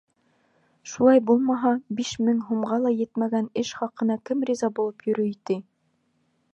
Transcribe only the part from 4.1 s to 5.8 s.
кем риза булып йөрөй ти?!